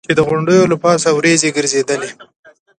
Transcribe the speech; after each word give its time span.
چې 0.07 0.11
د 0.17 0.19
غونډیو 0.27 0.63
له 0.71 0.77
پاسه 0.83 1.09
یې 1.11 1.15
ورېځې 1.17 1.55
ګرځېدې. 1.57 2.09